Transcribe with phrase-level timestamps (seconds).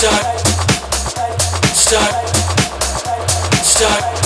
[0.00, 0.40] start,
[1.74, 2.28] start,
[3.62, 4.19] start.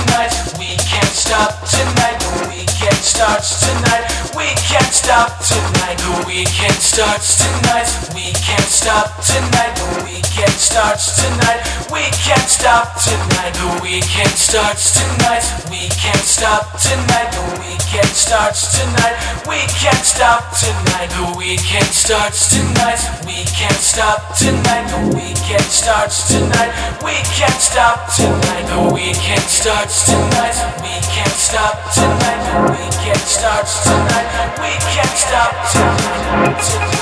[0.00, 0.32] tonight.
[0.58, 2.16] We can't stop tonight.
[2.20, 4.04] The weekend starts tonight.
[4.36, 5.98] We can't stop tonight.
[5.98, 7.88] The weekend starts tonight.
[8.14, 9.74] We can't stop tonight.
[9.76, 11.60] The weekend starts tonight.
[11.92, 13.52] We can't stop tonight.
[13.54, 15.44] The weekend starts tonight.
[15.70, 17.32] We can't stop tonight.
[17.32, 19.16] The weekend weekend starts tonight.
[19.48, 21.10] We can't stop tonight.
[21.10, 23.02] The weekend starts tonight.
[23.26, 24.86] We can't stop tonight.
[24.90, 26.70] The weekend starts tonight.
[27.02, 28.66] We can't stop tonight.
[28.70, 30.54] The weekend starts tonight.
[30.82, 32.40] We can't stop tonight.
[32.46, 34.26] The weekend starts tonight.
[34.62, 36.62] We can't stop tonight.
[36.62, 36.99] tonight.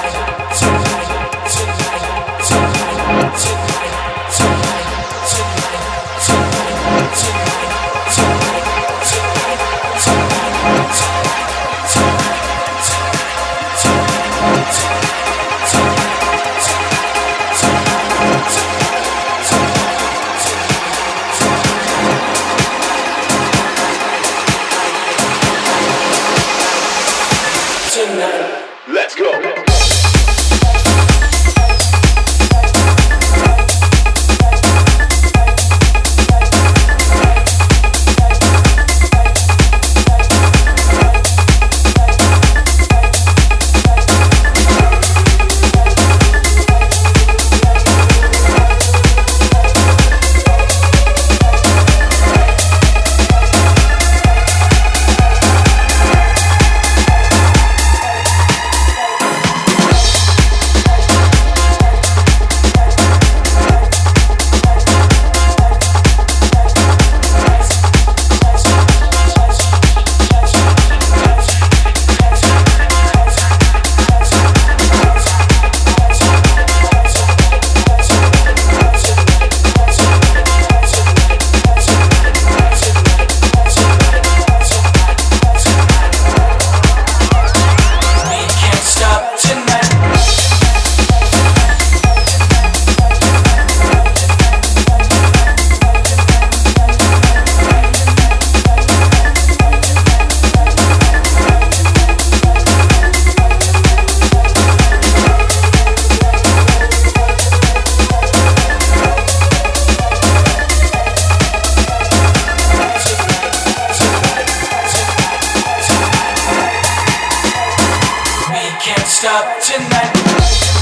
[118.88, 120.77] can't stop tonight.